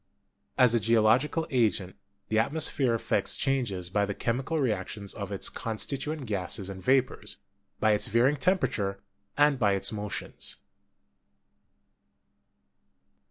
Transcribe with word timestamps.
As 0.57 0.73
a 0.73 0.79
geological 0.79 1.45
agent, 1.51 1.95
the 2.29 2.37
atmos 2.37 2.67
phere 2.67 2.95
effects 2.95 3.35
changes 3.37 3.91
by 3.91 4.03
the 4.03 4.15
chemical 4.15 4.57
reactions 4.57 5.13
of 5.13 5.31
its 5.31 5.47
constituent 5.47 6.25
gases 6.25 6.71
and 6.71 6.81
vapors, 6.81 7.37
by 7.79 7.91
its 7.91 8.07
varying 8.07 8.37
temperature, 8.37 8.99
and 9.37 9.59
by 9.59 9.73
its 9.73 9.91
motions. 9.91 10.57